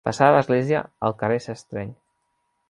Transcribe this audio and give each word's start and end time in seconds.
Passada 0.07 0.33
l'església 0.37 0.81
el 1.09 1.15
carrer 1.19 1.37
s'estreny. 1.47 1.93